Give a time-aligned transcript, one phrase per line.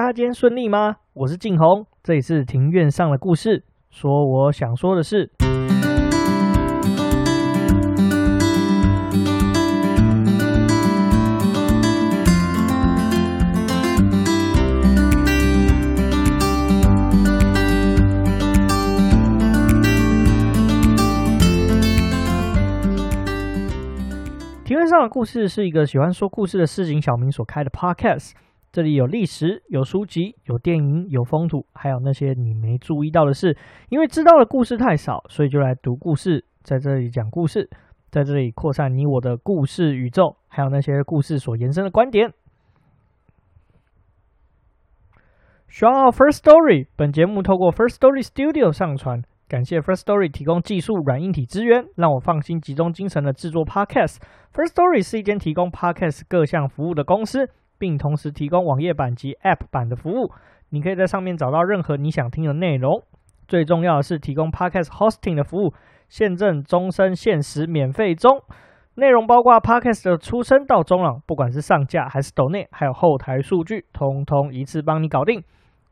[0.00, 0.96] 大家今天顺利吗？
[1.12, 5.30] 我是静红，这里是庭院上的故事，说我想说的事。
[24.64, 28.30] 庭院上的故事是一个喜欢说故事的市井小民所开的 podcast。
[28.72, 33.56] 这里有历史，有书籍，有电影，有风土，还有那些你没注意到的事。
[33.88, 37.68] 因为知道的故事太少，所以就来读故事，在这里讲故事，
[38.10, 42.32] 在这里扩散你我的故事宇宙，还有那些故事所延伸的观点。
[45.68, 49.22] s h o u First Story，本节目透过 First Story Studio 上传。
[49.48, 54.18] 感谢 First Story 提供技术软硬体资源，让我放心集中精神的制作 Podcast。
[54.54, 60.30] First Story 是一间提供 Podcast 各项服务的公司，并同时提供网页版及 App 版的服务。
[60.68, 63.02] 你可以在上面找到任何你想听的内容。
[63.48, 65.74] 最重要的是提供 Podcast Hosting 的服务，
[66.08, 68.42] 现正终身限时免费中。
[68.94, 75.42] 内容包括 Podcast 的出生到终了，不管是上架还是抖内，还有后台数据，通通一次帮你搞定。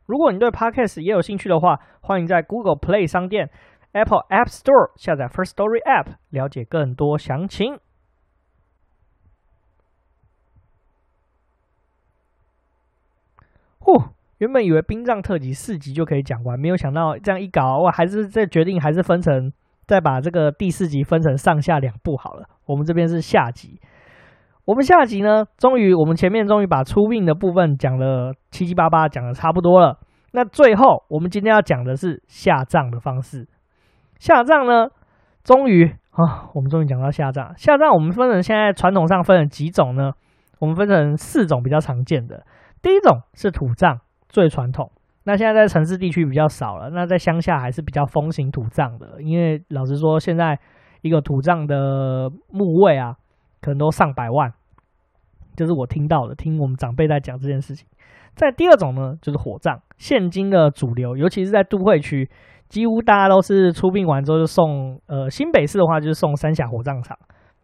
[0.05, 3.49] 如果你对 Podcast 也有兴趣的话，欢迎在 Google Play 商店、
[3.91, 7.79] Apple App Store 下载 First Story App，了解更多详情。
[13.89, 14.03] 呼，
[14.37, 19.51] 原本以为殡葬特辑四集就可以讲完，没有想到这样一搞，我还是这决定还是分成，
[19.87, 22.47] 再把这个第四集分成上下两部好了。
[22.65, 23.79] 我们这边是下集。
[24.65, 29.99] 我们下集呢，终于我们前面终于把出殡的部分讲了七七八八，讲的差不多了。
[30.31, 33.47] 那最后我们今天要讲的是下葬的方式。
[34.19, 34.89] 下葬呢，
[35.43, 37.51] 终于啊，我们终于讲到下葬。
[37.57, 40.11] 下葬我们分成现在传统上分成几种呢？
[40.59, 42.45] 我们分成四种比较常见的。
[42.81, 44.91] 第一种是土葬，最传统。
[45.23, 49.21] 那现在在城市地区比较少了，那在乡下还是比较风行土葬的。
[49.21, 50.57] 因为老实说，现在
[51.01, 53.15] 一个土葬的墓位啊，
[53.61, 54.51] 可能都上百万。
[55.55, 57.85] 就是我听到的，听我们长辈在讲这件事情。
[58.33, 62.29] 在第二种呢，就是火葬，现今的主流，尤其是在都会区，
[62.69, 67.17] 几乎大家都是出殡完之后就送，呃，新北市的话就是送三峡火葬场，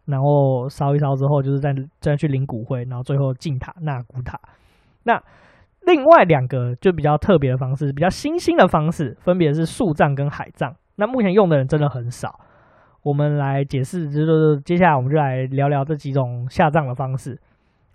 [0.04, 4.38] 然后烧一烧之后，就是再再去领骨灰，然后最后进塔纳骨塔。
[5.06, 5.22] 那
[5.86, 10.74] 另外两个就比较特别的方式，比较新兴的方式，分别是树葬跟海葬。
[10.96, 12.40] 那目前用的人真的很少。
[13.02, 17.40] 我们来解释，就是接下来我们就来聊聊这几种下葬的方式。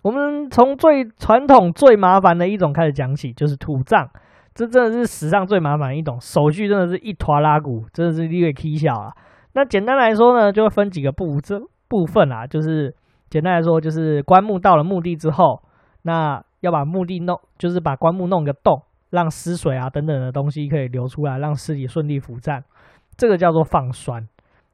[0.02, 4.08] 我们从最传统、最麻烦的一种开始讲起，就是土葬。
[4.54, 9.12] 这真的是史上最麻烦的一种，手续真的是一拖拉库，真的是略蹊跷啊。
[9.52, 12.94] 那简单来说呢，就会分几个部这部分啊，就是
[13.28, 15.62] 简单来说，就是棺木到了墓地之后，
[16.02, 22.64] 那要把墓地弄，就是把棺木弄个洞，让尸水啊等等的东西可以流出来，让尸体顺利腐烂。
[23.16, 24.26] 这个叫做放栓。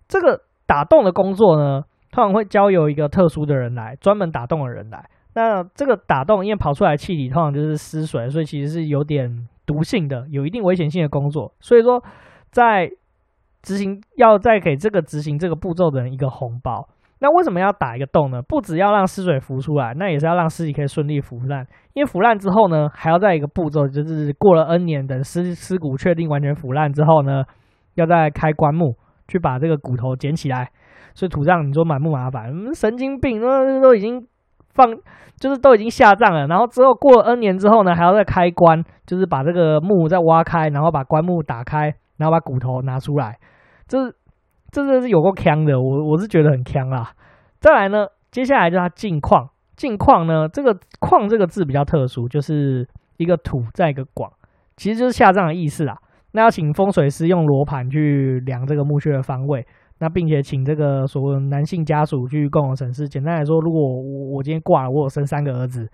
[0.06, 5.09] 这个打洞的工作呢，通常会交由一个特殊的人来，专门打洞的人来。
[5.34, 11.53] 那这个打洞，因为跑出来气体通常就是尸水，所以其实是有点毒性的，有一定危险性的工作。
[11.60, 12.03] 所以说，
[12.50, 12.91] 在
[13.62, 16.88] 执行要再给这个执行这个步骤的人一个红包。
[17.21, 18.41] 那为什么要打一个洞呢？
[18.43, 21.67] 不只要让尸水浮出来，那也是要让尸体可以顺利腐烂。
[21.95, 27.45] 因为腐烂之后呢，还要再一个步骤，就是过了 N 年，等尸尸骨确定完全腐烂之后呢，
[27.95, 28.95] 要再开棺木
[29.27, 30.71] 去把这个骨头捡起来。
[31.15, 32.53] 所以土葬你说满不麻烦？
[32.75, 34.27] 神经病，那都已经。
[34.75, 34.87] 放
[35.41, 43.39] 就是都已经下葬了，然后之后过了 N 年之后呢，还要再开棺，就是把这个墓再挖开，然后把棺木打开，然后把骨头拿出来，
[43.89, 43.99] 这
[44.71, 47.12] 这真是有够坑的，我我是觉得很坑啦。
[47.61, 54.31] 再来呢，接下来就它进矿，进矿呢，这个矿这个字比较特殊，就是一个土再一个广，
[54.77, 55.99] 其实就是下葬的意思啦。
[56.33, 59.67] 那要请风水师用罗盘去量这个墓穴的方位。
[60.01, 63.09] 那并且请这个所谓男性家属去共同审视。
[63.09, 65.91] 简单来说，如果我我今天挂了，我有生三个儿子，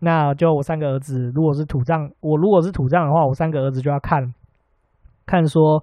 [0.00, 4.34] 那就我三个儿子，如果是土葬，我如果是土葬的话，我三个儿子就要看，
[5.24, 5.82] 看说，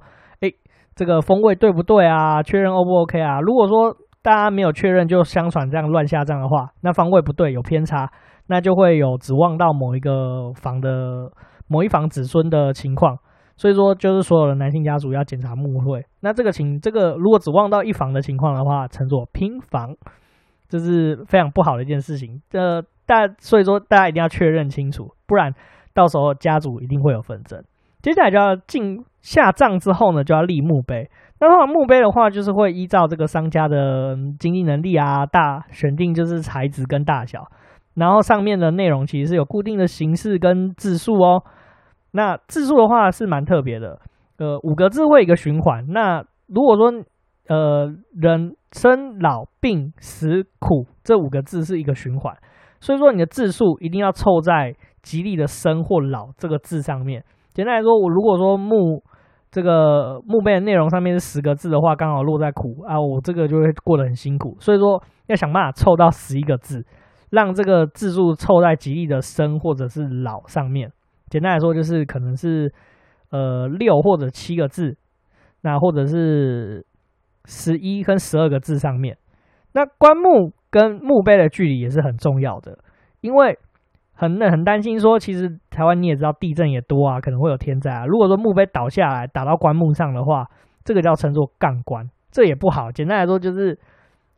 [0.95, 2.41] 这个风位对不对啊？
[2.43, 3.39] 确认 O 不 OK 啊？
[3.41, 8.09] 如果说大家没有确认，就相传这样乱下葬的话，那方位不对，有偏差，
[8.47, 11.31] 那就会有指望到某一个房的
[11.67, 13.17] 某一房子孙的情况。
[13.55, 16.03] 所以说，就是所有的男性家属要检查墓会。
[16.21, 19.95] 那这个情，这个如果指望到一房的情况的话，称作拼房，
[20.67, 22.41] 这是非常不好的一件事情。
[22.49, 25.53] 这大，所以说大家一定要确认清楚，不然
[25.93, 27.63] 到时候家族一定会有纷争。
[28.01, 31.09] 接下来就要进下葬之后呢，就要立墓碑。
[31.39, 37.47] 那通常墓碑的话，就是会依照这个商家的经济能力啊，大选定就是材质跟大小。
[37.95, 41.43] 然后上面的内容其实是有固定的形式跟字数哦。
[42.11, 43.99] 那字数的话是蛮特别的，
[44.37, 45.85] 呃，五个字会一个循环。
[45.87, 46.91] 那如果说
[47.47, 52.35] 呃人生老病死苦这五个字是一个循环，
[52.79, 57.23] 所以说你的字数一定要凑在吉利的生或老这个字上面。
[57.53, 59.03] 简单来说，我如果说墓
[59.53, 64.57] 这个墓碑的内容上面是十个字的话，刚好落在苦啊，我这个就会过得很辛苦。
[64.59, 66.83] 所以说要想办法凑到十一个字，
[67.29, 70.91] 让这个字数凑在吉利的生或者是老上面。
[71.29, 72.73] 简单来说，就是可能是
[73.29, 74.97] 呃六或者七个字，
[75.61, 76.83] 那或者是
[77.45, 79.15] 十一跟十二个字上面。
[79.73, 82.79] 那棺木跟墓碑的距离也是很重要的，
[83.21, 83.59] 因为
[84.13, 88.05] 很很担心说，其实台湾你也知道地震也多啊，可能会有天灾啊。
[88.05, 90.45] 如果说墓碑倒下来打到棺木上的话，
[90.83, 92.91] 这个叫称作杠棺，这也不好。
[92.91, 93.77] 简单来说，就是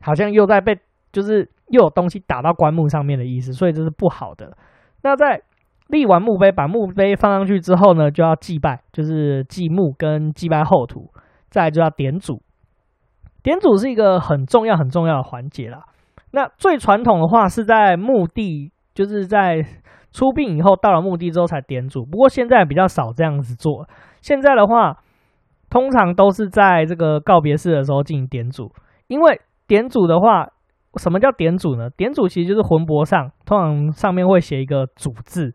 [0.02, 0.78] 好像又在被
[1.12, 4.56] 就是又有东西打到棺木上面的意思，所以这是不好的。
[5.04, 5.42] 那在
[5.88, 11.12] 立完墓碑，把墓碑放上去之后呢，就要祭拜，就是祭墓跟祭拜后土，
[11.50, 12.42] 再来就要点祖。
[13.44, 15.84] 点祖是一个很重要很重要的环节啦。
[16.32, 19.64] 那最传统的话是在墓地，就是在
[20.12, 22.04] 出殡以后到了墓地之后才点主。
[22.04, 23.88] 不过现在比较少这样子做。
[24.22, 24.98] 现在的话，
[25.70, 28.72] 通常都是在这个告别式的时候进行点主。
[29.08, 30.48] 因为点主的话，
[30.98, 31.90] 什么叫点主呢？
[31.92, 35.54] 点主其实就是魂帛上，通常上面会写一个主字。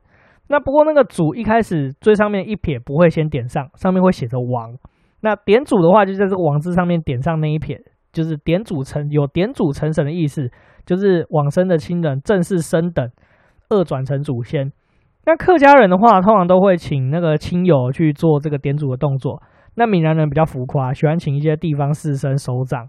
[0.49, 4.77] 那不过那个主一开始最上面一撇不会先点上，上面会写着王。
[5.23, 7.81] 那点主的话，就在这个王字上面点上那一撇，
[8.13, 10.51] 就是点主成有点主成神的意思，
[10.85, 13.09] 就是往生的亲人正式升等，
[13.71, 14.71] 二转成祖先。
[15.27, 19.43] 那客家人的话，通常都会请那个亲友去做这个点祖的动作。
[19.77, 22.89] 那闽南人比较浮夸，喜欢请一些地方士绅、首长，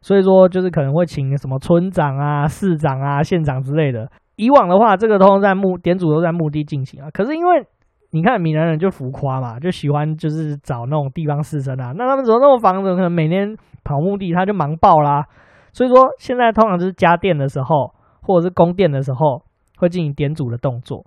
[0.00, 4.10] 所以说就是可能会请什么村长啊、市长啊、县长之类的。
[4.34, 7.08] 以往的话，这个通常在墓点祖都在墓地进行啊。
[7.10, 7.64] 可是因为
[8.10, 11.92] 你看闽南人就浮夸嘛，就喜欢就是找那种地方士绅啊。
[11.96, 15.24] 那他们怎么那么房子可能每天跑墓地，他就忙爆啦。
[15.72, 19.42] 所以说现在通常就是家电的时候，或者是宫殿的时候，
[19.76, 21.04] 会进行点祖的动作。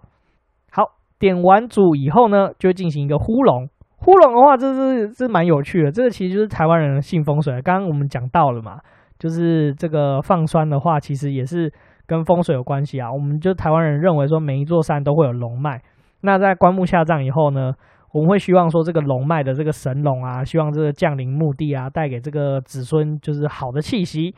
[0.72, 0.84] 好，
[1.18, 3.68] 点完祖以后呢，就会进行一个呼龙。
[3.98, 5.92] 呼龙的话，这是是蛮有趣的。
[5.92, 7.62] 这个其实就是台湾人的信风水。
[7.62, 8.80] 刚刚我们讲到了嘛，
[9.18, 11.72] 就是这个放栓的话，其实也是。
[12.10, 15.80] 跟风水有关系啊，我们就台湾人认为说每一座山都会有龙脉。
[16.22, 17.72] 那在棺木下葬以后呢，
[18.12, 24.34] 我们会希望说这个龙脉的这个神龙啊，希望这个降临墓地啊，带给这个子孙就是好的气息。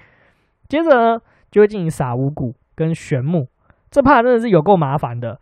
[0.68, 1.18] 接着呢，
[1.50, 3.48] 就会进行撒五谷跟玄木，
[3.92, 5.40] 这怕真的是有够麻烦的。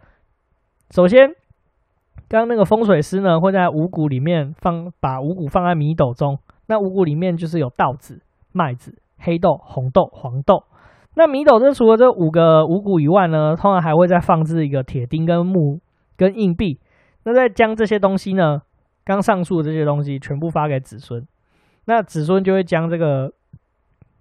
[0.89, 1.29] 首先，
[2.27, 10.63] 刚刚那个风水师呢，会在五谷里面放把五谷放在米斗中，那五谷里面就是有稻子、麦子、黑豆、红豆、黄豆。
[11.15, 15.79] 那米斗这除了这五个五谷以外呢，通常还会再放置一个铁钉跟木
[16.17, 16.79] 跟硬币。
[17.23, 18.61] 那再将这些东西呢，
[19.03, 21.27] 刚上述这些东西全部发给子孙，
[21.85, 23.31] 那子孙就会将这个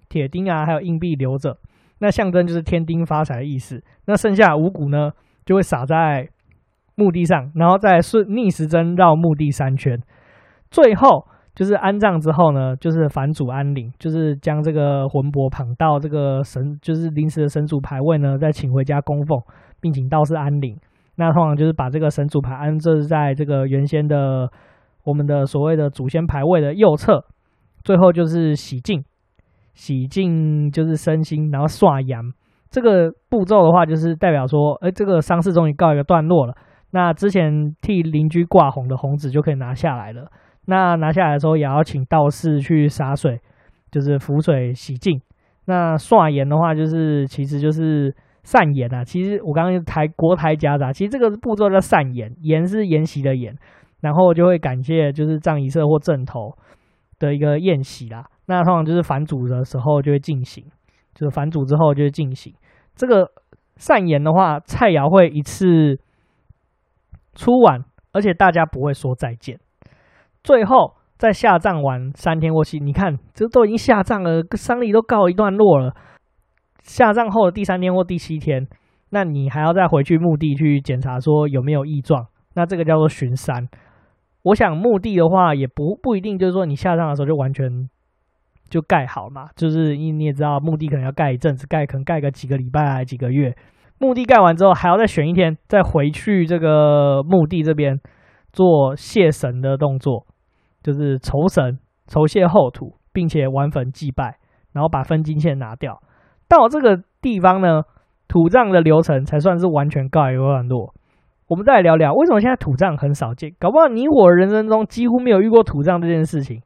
[0.08, 1.56] 铁钉啊还有硬币留着，
[1.98, 3.82] 那象征就是添丁发财的意思。
[4.06, 5.10] 那剩下五谷呢，
[5.44, 6.28] 就会撒在
[6.94, 10.00] 墓地上，然后再顺逆时针绕墓地三圈，
[10.70, 11.26] 最后。
[11.54, 19.36] 就是安葬之后呢，就是返祖安灵，就是将这个魂魄捧到这个神，就是临时的神主牌位呢，再请回家供奉，
[19.80, 20.78] 并请道士安灵。
[21.16, 24.48] 那通常就是把这个神主牌安置在这个原先的
[25.02, 27.24] 我们的所谓的祖先牌位的右侧。
[27.82, 29.02] 最后就是洗净，
[29.78, 32.20] 洗净就是身心，然后刷阳。
[32.68, 36.54] 这个步骤的话，就是代表说，哎，这个丧事终于告一个段落了。
[36.90, 40.28] 那之前替邻居挂红的红纸就可以拿下来了。
[40.66, 43.40] 那拿下来的时候，也要请道士去洒水，
[43.92, 45.20] 就是浮水洗净。
[45.66, 49.04] 那刷盐的话，就是其实就是散盐啊。
[49.04, 53.54] 其实我刚刚台国台夹杂，其实这个步骤叫散盐，盐是筵席的盐，
[54.00, 56.52] 然后就会感谢就是葬仪社或正头
[57.20, 58.24] 的一个宴席啦。
[58.48, 60.64] 那通常就是返祖的时候就会进行，
[61.14, 62.54] 就是返祖之后就会进行
[62.96, 63.30] 这个
[63.76, 66.00] 善言的话，菜肴会一次
[67.34, 69.60] 出完，而且大家不会说再见。
[70.42, 75.94] 最后在下葬完三天过期，你看这都已经下葬了，丧礼都告一段落了。
[76.82, 78.66] 下葬后的第三天或第七天，
[79.10, 83.68] 那你还要再回去墓地去检查说有没有异状，那这个叫做巡山。
[84.42, 87.90] 我想墓地的话也不不一定，就是说你下葬的时候就完全
[88.68, 93.56] 就盖好嘛，就是你你也知道墓地可能要盖一阵子，盖可能盖个几个礼拜还几个月。
[93.98, 97.98] 墓地盖完之后还要再选一天，再回去这个墓地这边。
[98.50, 100.26] 做谢神的动作，
[100.82, 104.38] 就是酬神、酬谢后土，并且完粉祭拜，
[104.72, 106.00] 然后把分金线拿掉。
[106.48, 107.82] 到这个地方呢，
[108.26, 110.94] 土葬的流程才算是完全告一段落。
[111.48, 116.62] 我们再来聊聊为什么现在土葬很少见，搞不好你我人生中几乎没有遇过土葬这件事情，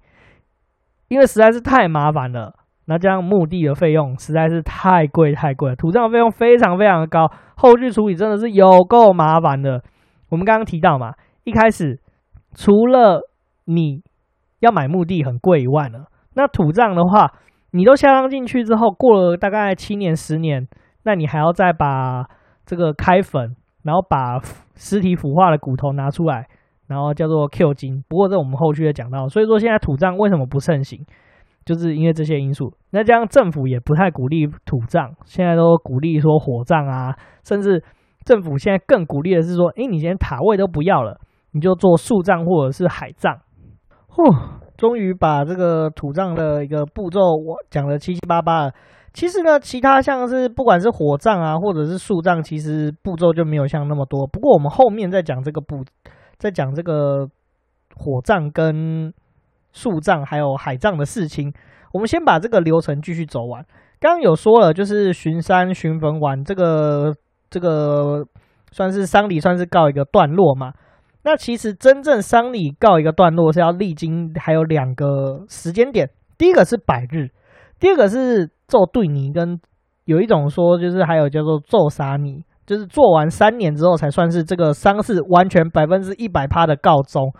[1.12, 2.54] 因为实在是太麻烦了。
[2.86, 9.82] 那这样墓地的费用实在是太贵太贵了，土葬费用非常非常的高，后续处理真的是有够麻烦的。
[10.30, 11.12] 我们刚刚提到嘛，
[11.44, 12.00] 一开始
[12.54, 13.20] 除了
[13.66, 14.02] 你
[14.60, 17.30] 要买墓地很贵以外呢，那土葬的话，
[17.72, 20.66] 你都下葬进去之后，过了大概七年十年，
[21.04, 22.24] 那你还要再把
[22.64, 23.54] 这个开坟，
[23.84, 24.40] 然后把
[24.74, 26.48] 尸体腐化的骨头拿出来，
[26.86, 28.04] 然后叫做 Q 金。
[28.08, 31.04] 不过这我们后续也讲到，所以说现在土葬为什么不盛行，
[31.64, 32.72] 就是因为这些因素。
[32.90, 37.82] 那这样政府也不太鼓励土葬，现在都鼓励说火葬啊，甚至
[38.24, 41.20] 政府现在更鼓励的是说，诶，你连塔位都不要了，
[41.52, 43.38] 你就做树葬或者是海葬。
[44.08, 44.60] 嚯！
[44.74, 48.72] 终于把这个土葬的一个步骤我讲了七七八八了。
[49.12, 54.26] 其实呢，其他像是不管是火葬啊，或者是树葬，其实步骤就没有像那么多。
[54.26, 55.84] 不过我们后面再讲这个步，
[56.42, 57.24] 再讲这个
[57.94, 59.14] 火葬跟
[59.70, 61.54] 树葬还有海葬的事情。
[61.92, 63.64] 我们先把这个流程继续走完。
[64.00, 67.14] 刚刚有说了，就是巡山巡坟完，这个
[67.48, 68.26] 这个
[68.72, 70.72] 算是丧礼，算是告一个段落嘛。
[71.22, 77.28] 那其实真正丧礼告一个段落是要历经还有两个时间点，第一个是百日，
[77.78, 79.60] 第二个是做对年，跟
[80.06, 87.30] 有一种说就是还有叫做做三年，就是做完三年之后才算是这个丧事完全百分之一百趴的告终。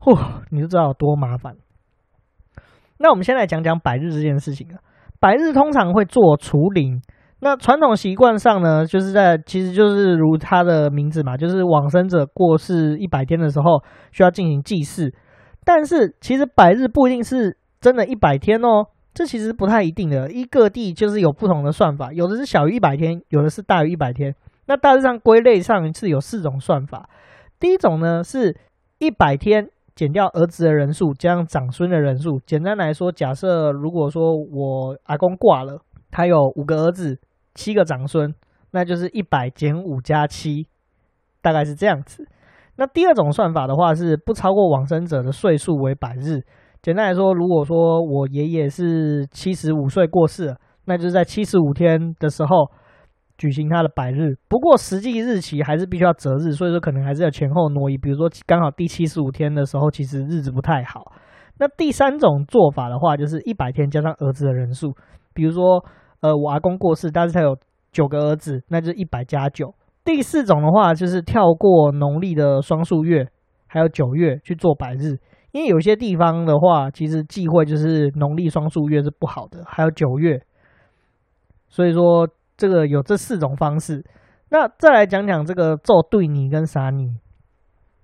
[0.00, 0.18] 嚯，
[0.50, 1.56] 你就知道有多麻烦。
[2.96, 4.80] 那我们先来讲讲百日这件事情啊，
[5.20, 7.02] 百日通常会做除灵。
[7.40, 15.12] 那传统习惯上呢，就是在其实就是如他的名字嘛，就是往生者过世一百天的时候需要进行祭祀。
[15.64, 20.32] 但是其实百日不一定是真的一百天哦，这其实不太一定的。
[20.32, 24.34] 一各地就是有不同的算法，有的是小于一百天，有的是大于一百天。
[24.68, 27.10] 那大致上归类上是有四种算法。
[27.58, 28.56] 第一种呢是
[28.98, 32.38] 一百天减掉儿子的人数，加上长孙的人数。
[32.46, 35.80] 简单来说，假设如果说我阿公挂了，
[36.12, 37.18] 他有五个儿子。
[37.54, 38.32] 七个长孙，
[38.70, 40.68] 那就是一百减五加七，
[41.42, 42.24] 大概是这样子。
[42.76, 46.42] 那第二种算法的话，是不超过往生者的岁数为百日。
[46.80, 52.70] 简单来说，如果说我爷爷是七十五岁过世了，那就是在七十五天的时候
[53.38, 54.34] 举行他的百日。
[54.48, 57.96] 不过实际日期还是必须要择日，所以说可能还是要前后挪移。
[57.96, 61.12] 比如说刚好第七十五天的时候，其实日子不太好。
[61.58, 64.92] 那第三种做法的话，就是一百天加上儿子的人数，
[65.32, 65.82] 比如说。
[66.20, 67.56] 呃，我阿公过世，但是他有
[67.92, 69.72] 九个儿子，那就是一百加九。
[70.04, 73.28] 第四种的话，就是跳过农历的双数月，
[73.68, 75.16] 还有九月去做百日，
[75.52, 80.42] 因为有些地方的话，其实忌讳就是农历双数月是不好的，还有九月。
[81.68, 82.26] 所以说，
[82.58, 84.04] 这个有这四种方式。
[84.50, 87.16] 那再来讲讲这个做对年跟啥年，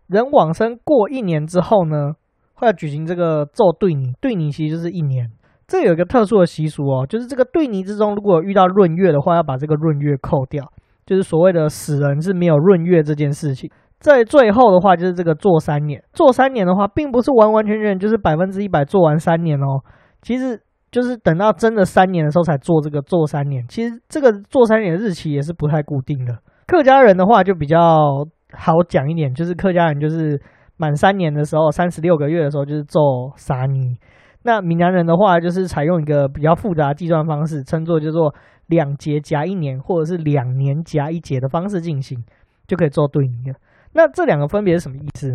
[0.07, 2.13] 人往生过一年之后呢，
[2.55, 5.31] 会要举行这个做对年，对年其实就是一年。
[5.67, 10.71] 这有一个特殊的习俗哦，就是这个对年之中，如果遇到闰月的话，要把这个闰月扣掉，
[11.07, 13.71] 就是所谓的死人是没有闰月这件事情。
[13.99, 19.81] 在最后的话，就是这个做三年，做三年的话，并不是完完全全就是百分之一百做完三年哦，
[20.21, 20.61] 其实
[20.95, 23.67] 就是等到真的三年的时候才做这个做三年。
[23.67, 26.39] 其实这个做三年的日期也是不太固定的。
[26.69, 30.41] 客家人的话就比较好讲一点，就是客家人就是
[30.77, 33.97] 满三年的时候，三十六个月的时候就是做三年。
[34.45, 38.33] 那闽南人的话，就是采用一个比较复杂计算方式，称作叫做
[38.69, 42.23] 两节夹一年，或者是两年夹一节的方式进行，
[42.69, 43.59] 就可以做对年了。
[43.95, 45.35] 那这两个分别是什么意思？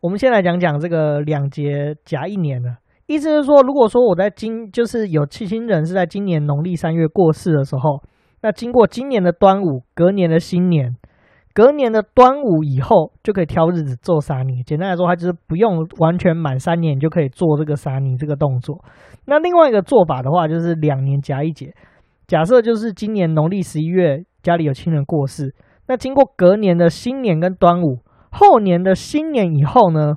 [0.00, 2.76] 我们先来讲讲这个两节夹一年的
[3.08, 8.02] 意思，是说，如果说我在今就是有亲亲人是在今年农历三月过世的时候，
[8.42, 10.94] 那经过今年的端午，隔年的新年。
[11.54, 14.62] 隔年的端午以后就可以挑日子做杀年。
[14.62, 18.84] 简单来说，它就是不用完全满三年就可以做这个杀年这个动作。
[19.24, 21.74] 那另外一个做法的话，就是两年夹一节。
[22.28, 25.54] 假设就是今年农历十一月家里有亲人过世，
[25.88, 28.00] 那经过隔年的新年跟端午，
[28.30, 30.16] 后年的新年以后呢，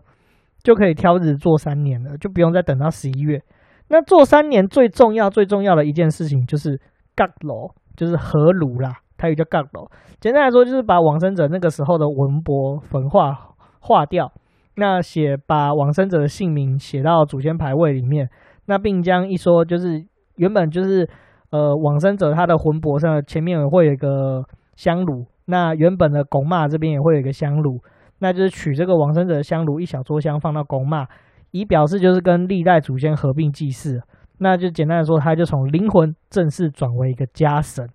[0.63, 3.41] 就可以挑日子做三年了，就不用再等到十一月。
[3.89, 6.79] 那做三年最重要最重要的一件事情就是
[7.15, 8.93] 阁炉，就是合炉啦。
[9.17, 9.87] 它也叫阁炉，
[10.19, 13.37] 简单来说就是把往生者那个时候的文帛焚化
[13.79, 14.31] 化掉，
[14.77, 18.27] 那写把往生者的姓名写到祖先牌位里面，
[18.65, 20.03] 那并将一说就是
[20.37, 21.07] 原本就是
[21.51, 24.43] 呃往生者他的魂帛上前面也会有一个
[24.75, 27.79] 香炉，那原本的公妈这边也会有一个香炉，
[28.23, 31.07] 那就是取这个亡生者的香炉一小撮香放到拱骂
[31.49, 33.99] 以表示就是跟历代祖先合并祭祀。
[34.37, 37.89] 那就简单的说他就从灵魂正式转为一个家神。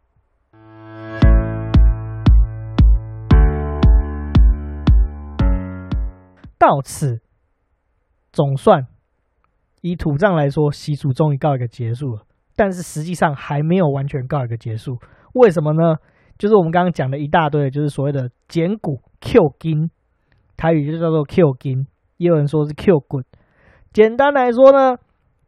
[6.58, 7.20] 到此
[8.32, 8.84] 总算
[9.82, 12.22] 以土葬来说习俗终于告一个结束了。
[12.56, 14.98] 但是实际上还没有完全告一个结束。
[15.34, 15.94] 为什么呢？
[16.36, 19.88] 就是我们刚刚讲的一大堆就是所谓的捡骨 q 金
[20.56, 21.86] 台语就叫做 Q 金，
[22.16, 23.22] 也有人说是 Q 骨。
[23.92, 24.96] 简单来说呢，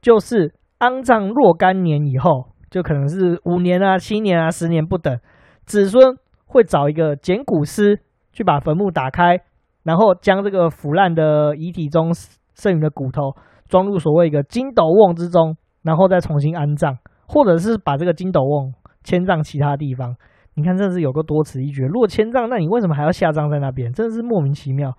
[0.01, 5.19] 就是安葬若干年以后，就可能是五年啊、七年啊、十年不等，
[5.65, 8.01] 子孙会找一个捡骨师
[8.33, 9.41] 去把坟墓打开，
[9.83, 12.13] 然后将这个腐烂的遗体中
[12.55, 13.35] 剩余的骨头
[13.69, 15.57] 装入所谓一个筋斗瓮之中。
[15.81, 18.75] 然后再重新安葬，或者是把这个筋斗瓮
[19.05, 20.17] 迁葬其他地方。
[20.59, 21.85] 你看，这是有个多此一举。
[21.85, 23.93] 如果迁葬，那你为什么还要下葬在那边？
[23.93, 24.93] 真的是莫名其妙。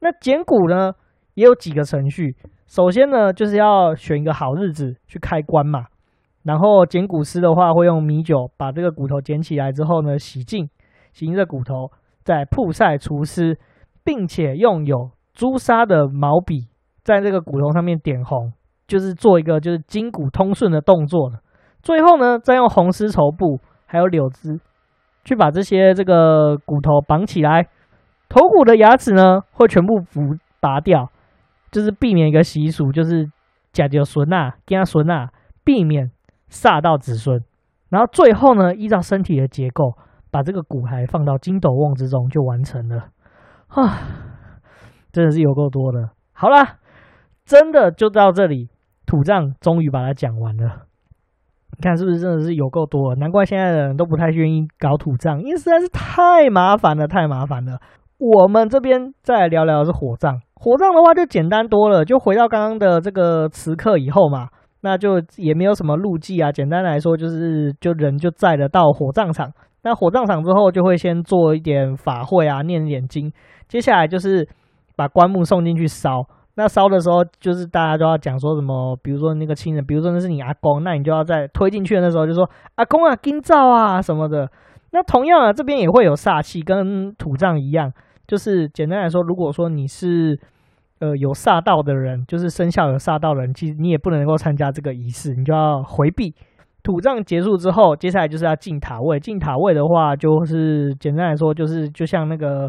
[0.00, 0.92] 那捡骨呢，
[1.32, 2.36] 也有几个程序。
[2.66, 5.86] 首先呢，就是要选一个好日子去开棺嘛。
[6.42, 10.68] 然后捡骨师的话，会用米酒把这个骨头捡起来之后呢，洗净，
[11.14, 11.90] 洗净这骨头，
[12.22, 13.58] 再曝晒除湿，
[14.04, 16.68] 并且用有朱砂的毛笔
[17.02, 18.52] 在这个骨头上面点红。
[18.86, 21.30] 就是做一个就是筋骨通顺的动作。
[21.82, 24.60] 最后呢，再用红丝绸布还有柳枝
[25.28, 27.68] 去把这些这个骨头绑起来。
[28.30, 31.10] 头骨的牙齿呢，会全部拔拔掉，
[31.70, 33.30] 就是避免一个习俗，就是
[33.72, 35.28] 假掉孙啊，惊孙啊，
[35.62, 36.10] 避免
[36.48, 37.44] 煞到子孙。
[37.90, 39.92] 然后最后呢，依照身体的结构，
[40.30, 43.08] 把这个骨骸放到筋斗瓮之中就完成了。
[43.68, 43.98] 啊，
[45.12, 46.08] 真的是有够多的。
[46.32, 46.78] 好啦，
[47.44, 48.70] 真的就到这里。
[49.06, 50.82] 土葬终于把它讲完了，
[51.78, 53.14] 你看是不是真的是有够多？
[53.14, 57.78] 难怪现在的人都不太愿意搞土葬，因为实在是太麻烦了，太麻烦了。
[58.18, 64.48] 我们这边再来聊聊是火葬，火葬的话就简单多了，就回到刚刚的这个祠课以后嘛，
[64.80, 66.50] 那就也没有什么路祭啊。
[66.50, 69.52] 简单来说就是，就人就载得到火葬场，
[69.84, 73.32] 那火葬场之后就会先做一点法会啊，念一点经，
[73.68, 74.48] 接下来就是
[74.96, 76.24] 把棺木送进去烧。
[76.58, 84.50] 那烧的时候，就是大家都要讲说什么，比如说那个亲人，比如说那是你阿公，那你就要在推进去的时候就说阿公啊，金灶啊什么的。
[84.90, 87.92] 那同样啊，这边也会有煞气，跟土葬一样，
[88.26, 90.36] 就是简单来说，如果说你是
[90.98, 96.34] 呃有煞道的人，就是生肖有煞道人，其实你也不能够参加这个仪式，你就要回避。
[96.82, 99.20] 土葬结束之后，接下来就是要进塔位。
[99.20, 102.68] 进塔位的话，就是简单来说，就是就像那个。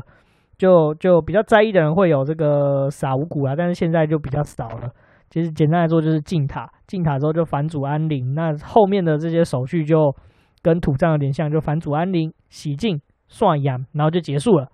[0.60, 4.90] 就就比较在意的人会有这个撒五谷啊，但是现在就比较少了。
[5.30, 10.14] 其实简单来说就是进塔，进塔之后就返祖安灵，那后面的这些手续就
[10.62, 14.68] 跟土葬有点像，就返祖安灵、洗净、涮阳，然后就结束了。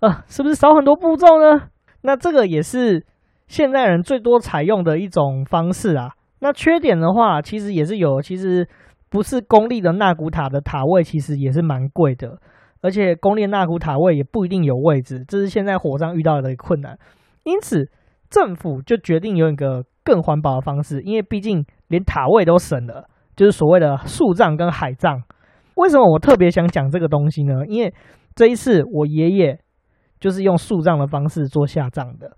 [0.00, 1.68] 呃，是不是少很多步骤呢？
[2.02, 3.06] 那这个也是
[3.46, 6.10] 现代人最多采用的一种方式啊。
[6.40, 8.68] 那缺点的话，其实也是有，其实
[9.08, 12.38] 不是公立的纳骨塔的塔位，其实也是蛮贵的。
[12.82, 16.98] 而且公立纳古塔位也不一定有位置，这是现在火葬遇到的困难。
[17.44, 17.88] 因此，
[18.28, 25.22] 政府就决定用一个更环保的方式，因为毕竟连塔位都省了，就是所谓的树葬跟海葬。
[25.76, 27.64] 为什么我特别想讲这个东西呢？
[27.66, 27.94] 因为
[28.34, 29.58] 这一次我爷爷
[30.18, 32.36] 就是用树葬的方式做下葬的。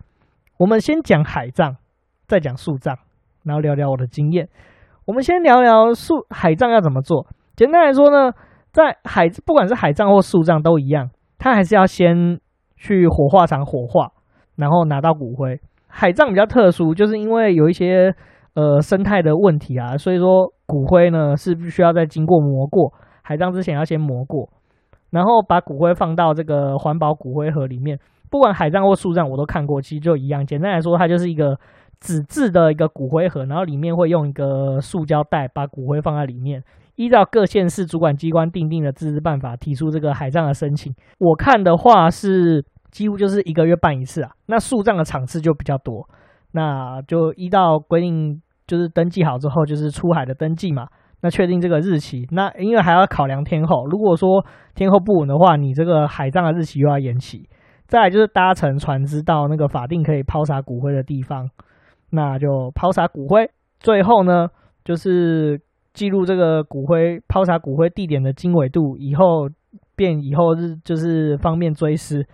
[0.58, 1.76] 我们先讲海葬，
[2.26, 2.96] 再讲树葬，
[3.44, 4.48] 然后聊聊我的经验。
[5.06, 7.26] 我们先聊聊树海葬要怎么做。
[7.56, 8.32] 简单来说呢。
[8.74, 11.08] 在海，不管是海葬或树葬都一样，
[11.38, 12.40] 它还是要先
[12.76, 14.10] 去火化场火化，
[14.56, 15.60] 然后拿到骨灰。
[15.86, 18.12] 海葬比较特殊，就是因为有一些
[18.54, 24.50] 呃生态的问题啊，所以说骨灰呢是必须要再经过磨过，海葬之前要先磨过，
[25.10, 27.96] 然后把骨灰放到这个环保骨灰盒里面。
[28.28, 30.44] 不管海葬或树葬，我都看过，其实就一样。
[30.44, 31.56] 简单来说，它就是一个
[32.00, 36.64] 纸质的一个骨灰盒，然后里面会用一个塑胶袋把骨灰放在里面。
[36.96, 40.94] 依照各县市主管机关订定的自治办法，提出这个海葬的申请。
[41.18, 44.30] 我看的话是几乎就是一个月办一次啊。
[44.46, 46.08] 那树葬的场次就比较多，
[46.52, 50.86] 那就依照规定，就是登记好之后就是出海的登记嘛。
[51.20, 57.48] 那确定这个日期，那因为还要考量天候，如果说天候不稳的话，你这个海葬的日期又要延期。
[57.86, 61.50] 再就是搭乘船只到那个法定可以抛洒骨灰的地方，
[62.10, 63.50] 那就抛洒骨灰。
[63.80, 64.48] 最后呢，
[64.84, 65.60] 就是。
[65.94, 69.48] 记录这个骨灰抛洒骨灰地点的经纬度，以后
[69.96, 72.26] 便以后是就是方便追思。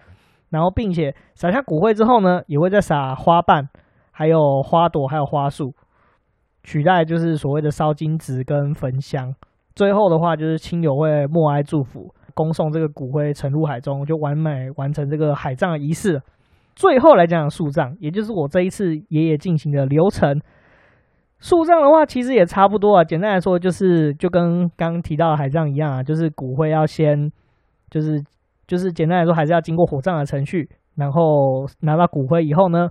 [0.48, 3.68] 然后，并且撒下骨灰之后呢，也会再撒花瓣，
[4.10, 5.72] 还有花朵，还有花束，
[6.64, 9.32] 取代就是所谓的烧金纸跟焚香。
[9.76, 16.20] 最后的话，就是亲友会默哀祝福，恭送这个骨灰沉入海中，就完美完成这个海葬仪式。
[16.74, 20.40] 最后来讲讲树葬，也就是我这一次爷爷进行的流程。
[21.40, 23.02] 树葬的话，其实也差不多啊。
[23.02, 27.32] 简单来说，就是就跟刚提到的海葬一样啊，就是骨灰要先，
[27.90, 28.22] 就是
[28.66, 32.88] 就是简单来说，还是要经过火葬的程序，然后拿到骨灰以后呢，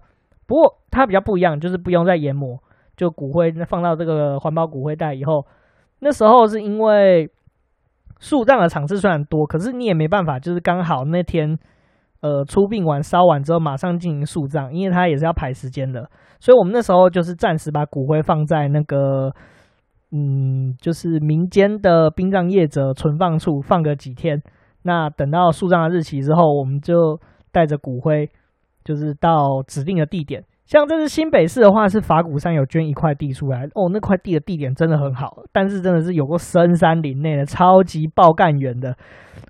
[0.47, 2.57] 不过它比较不一样，就是不用再研磨，
[2.97, 5.45] 就骨灰放到这个环保骨灰袋以后，
[5.99, 7.29] 那时候是因为
[8.19, 11.55] 树葬的场次虽然多，可是你也没办法，就是刚好那天
[12.21, 19.31] 呃出殡完烧完之后马上进行树葬，因为它也是要排时间的，所以我们那时候就是暂时把骨灰放在那个
[20.11, 24.41] 嗯，就是民间的殡葬业者存放处放个几天，
[24.83, 27.19] 那等到树葬的日期之后，我们就。
[27.51, 28.29] 带着骨灰，
[28.83, 30.43] 就是到指定的地点。
[30.69, 38.95] 像这是新北市的话，是法鼓山有捐一块地出来哦，那块地的地点真的很好，但是真的是有个深山林内的，超级爆干远的。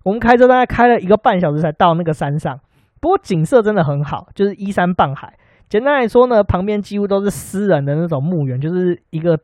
[0.05, 2.57] 我们开车大概开了一个半小时才到那个山上，
[3.01, 5.33] 不过景色真的很好，就是依山傍海。
[5.67, 9.37] 简单来说呢，旁边几乎都是私人的那种墓园，就是一个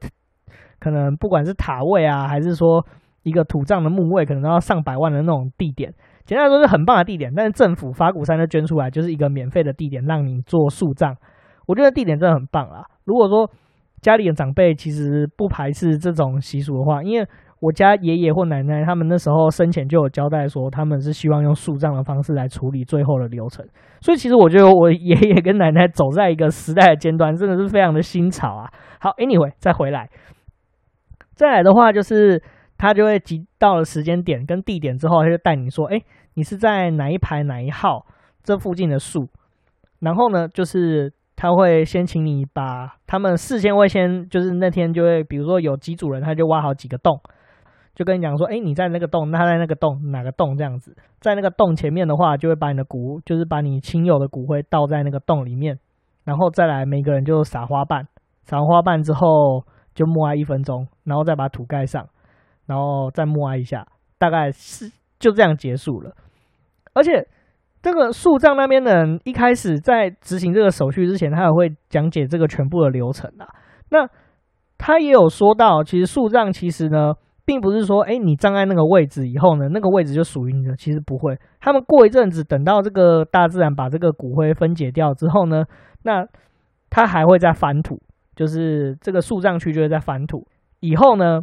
[0.79, 2.85] 可能不管是塔位啊，还是说
[3.23, 5.93] 一个土葬的墓位，可能都要上百万的那种地点。
[6.23, 11.17] 简单来说是很棒的地点，但是政府法鼓山就捐出来，就是一个免费的地点，让你做树葬。
[11.67, 12.83] 我觉得地点真的很棒啊！
[13.05, 13.49] 如果说
[14.01, 17.27] 家里的长辈其实不排斥这种习俗的话，因为
[17.59, 23.65] 我家爷爷或奶奶他们那时候生前就有交代说，他们是希望用树葬的方式来处理最后的流程。
[24.01, 28.69] 所以其实我觉得我爷爷跟奶奶走在一个时代的尖端，真的是非常的新潮啊！
[28.99, 30.09] 好，Anyway，再回来，
[31.33, 32.41] 再来的话就是。
[32.77, 35.97] 他就会集到了时间点跟地点之后，他就带你说：“哎，
[36.33, 38.05] 你是在哪一排哪一号
[38.43, 39.29] 这附近的树？”
[40.01, 47.19] 然后呢，就是他会先请你把他们事先会先就是那天就会，比如说有几组人，他就挖好几个洞，
[47.93, 50.95] 就跟你讲说：“哎，你在那个洞，那他在那个洞哪个洞这样子？
[51.19, 55.79] 在那个洞前面的话，就会把你的骨，就是把你亲友的骨灰倒在那个洞里面，
[56.23, 58.07] 然后再来每个人就撒花瓣，
[58.43, 62.07] 撒完花瓣之后就默哀一分钟，然后再把土盖上。”
[62.67, 63.85] 然后再默哀一下，
[64.17, 66.15] 大概是就这样结束了。
[66.93, 67.27] 而且
[67.85, 73.45] 这个树葬那边的人一开始在执行这个手续之前，他也会讲解这个全部的流程啊。
[73.91, 74.09] 那
[74.75, 77.13] 他也有说到，其实树葬其实呢，
[77.45, 80.75] 并不是说，哎，你葬在那个位置以后呢，那个位置就属于你的。
[80.75, 85.65] 其实不会，他们过一阵子，等到这个大自然把这个骨灰分解掉之后呢，
[86.01, 86.25] 那
[86.89, 88.01] 他还会再翻土，
[88.35, 90.47] 就是这个树葬区就会再翻土
[90.79, 91.41] 以后呢。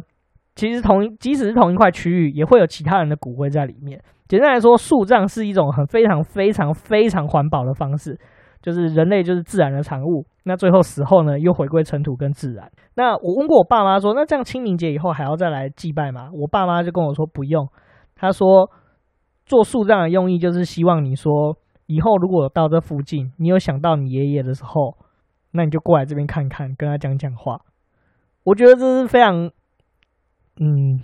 [0.55, 3.99] 其实同，即使是同一块区域，也会有其他人的骨灰在里面。
[4.27, 8.19] 简单来说，树葬是一种很非常非常非常环保的方式，
[8.61, 10.25] 就是人类就是自然的产物。
[10.43, 12.71] 那最后死后呢，又回归尘土跟自然。
[12.95, 16.29] 那我问过我爸妈说，那这样清明节以后还要再来祭拜吗？
[16.33, 17.67] 我爸妈就跟我说不用。
[18.15, 18.69] 他说
[19.45, 24.97] 做树葬的用意就是希望你说以后如果到这附近，你有想到你爷爷的时候，
[25.51, 27.59] 那你就过来这边看看，跟他讲讲话。
[28.43, 29.51] 我觉得这是非常。
[30.59, 30.99] 嗯，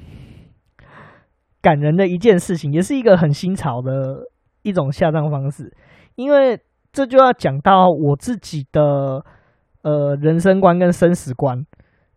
[1.62, 4.30] 感人的一件事情，也是一个很新潮的
[4.62, 5.74] 一种下葬方式，
[6.16, 6.60] 因为
[6.92, 9.24] 这就要讲到我自己的
[9.84, 11.66] 呃人生观跟生死观。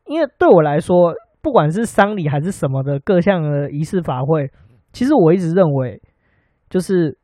[0.06, 4.50] 因为对我来说，不管是丧礼还是什么的各项的仪式法会，
[4.92, 6.00] 其实我一直认为，
[6.68, 7.18] 就是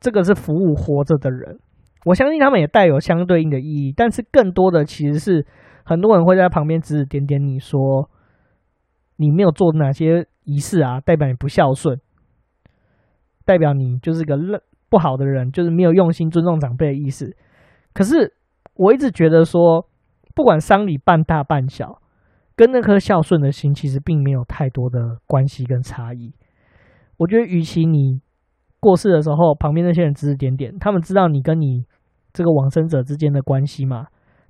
[0.00, 1.58] 这个是服务活着的人。
[2.04, 5.46] 我相信他们也带有相对应的意义，但是更多的其实是
[5.84, 8.08] 很多人会在旁边指指点点你说。
[9.18, 10.98] 你没有做哪些仪式啊？
[11.00, 12.00] 代表你不孝顺，
[13.44, 14.34] 代表你就是个
[14.88, 17.36] 不好的人，就是没有用心尊重长辈的意思。
[17.92, 18.32] 可是
[18.74, 19.86] 我一直觉得说，
[20.34, 22.00] 不管丧礼办大办小，
[22.54, 26.32] 跟那颗孝顺的心其实并没有太多的关系跟差异。
[27.18, 28.20] 我觉得，与其你
[28.78, 31.84] 过世的时候，旁边那些人指指点点，他们知道你跟你
[32.32, 34.06] 这个往生者之间的关系吗？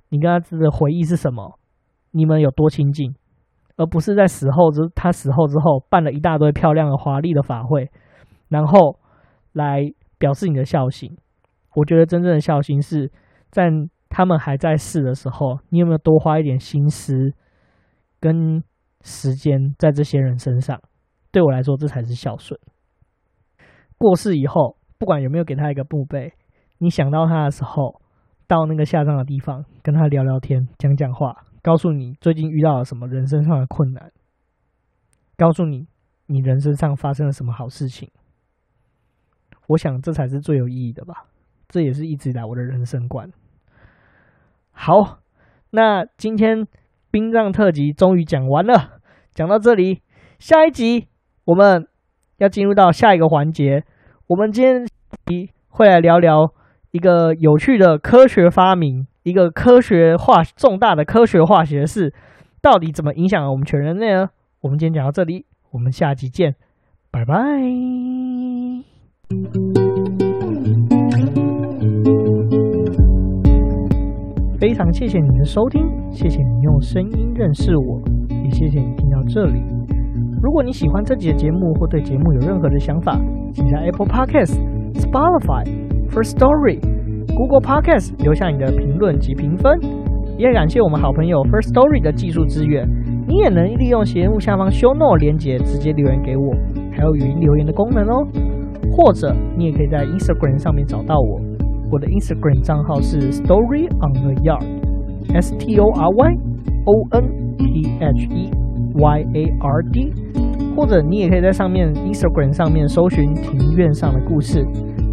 [0.09, 1.57] 你跟他的回忆是什么？
[2.11, 3.15] 你们有多亲近？
[3.77, 7.89] 而不是在死后，就是他死后之后办了一大堆漂亮的、华丽的法会，
[8.49, 8.99] 然后
[9.53, 9.83] 来
[10.17, 11.15] 表示你的孝心。
[11.75, 13.11] 我觉得真正的孝心是
[13.51, 13.69] 在
[14.09, 17.13] 他们还在世的时候，你有没有多花一点心思
[18.19, 18.63] 跟
[19.01, 20.81] 时间在这些人身上？
[21.31, 22.59] 对我来说，这才是孝顺。
[23.97, 26.33] 过世以后，不管有没有给他一个墓碑，
[26.79, 28.01] 你想到他的时候，
[28.47, 31.46] 到那个下葬的地方，跟他聊聊天，讲讲话。
[31.67, 34.09] 告诉你最近遇到了什么人生上的困难，
[35.35, 35.85] 告诉你
[36.27, 38.09] 你人生上发生了什么好事情。
[39.67, 41.25] 我想这才是最有意义的吧，
[41.67, 43.29] 这也是一直以来我的人生观。
[44.71, 45.19] 好，
[45.71, 46.65] 那今天
[47.11, 49.01] 殡葬特辑终于讲完了，
[49.33, 50.01] 讲到这里，
[50.39, 51.09] 下一集
[51.43, 51.85] 我们
[52.37, 53.83] 要进入到下一个环节，
[54.27, 54.87] 我们今天
[55.67, 56.53] 会来聊聊
[56.97, 59.05] 一个有趣的科学发明。
[59.21, 62.11] 一个科学化重大的科学化学事，
[62.59, 64.29] 到底怎么影响了我们全人类呢？
[64.61, 66.55] 我们今天讲到这里，我们下集见，
[67.11, 67.35] 拜拜。
[74.57, 79.61] 非常谢谢你的收听，谢谢你用声音认识我，也谢谢你听到这里。
[80.41, 83.19] 如果你喜欢这集的节目，或对节目有任何的想法，
[83.53, 84.57] 请在 Apple Podcasts、
[84.93, 85.65] Spotify、
[86.09, 86.79] First Story、
[87.35, 89.79] Google Podcast 留下你的评论及评分。
[90.37, 92.87] 也感谢我们好朋友 First Story 的技术支援。
[93.27, 96.53] 你也能利用节目下方 Show Note 连接直接留言给我，
[96.91, 98.25] 还有语音留言的功能哦。
[98.91, 101.41] 或者你也可以在 Instagram 上面找到我，
[101.91, 106.37] 我的 Instagram 账号是 Story on the Yard，S T O R Y
[106.85, 108.51] O N T H E
[108.95, 110.13] Y A R D。
[110.75, 114.63] 或者你也可以在上面 Instagram 上面搜寻庭院上的故事。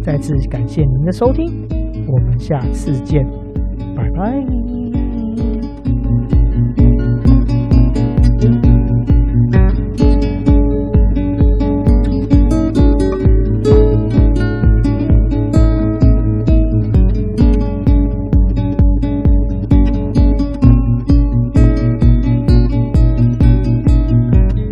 [0.05, 1.67] 再次感谢您的收听，
[2.07, 3.25] 我们下次见，
[3.95, 4.74] 拜拜。